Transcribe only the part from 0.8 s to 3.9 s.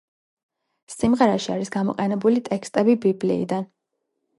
სიმღერაში არის გამოყენებული ტექსტები ბიბლიიდან.